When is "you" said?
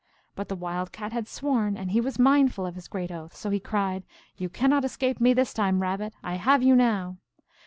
4.39-4.49, 6.63-6.75